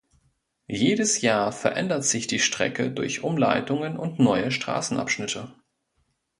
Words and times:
Jedes 0.65 1.21
Jahr 1.21 1.51
verändert 1.51 2.03
sich 2.05 2.25
die 2.25 2.39
Strecke 2.39 2.89
durch 2.89 3.23
Umleitungen 3.23 3.97
und 3.97 4.17
neue 4.17 4.49
Straßenabschnitte. 4.49 5.53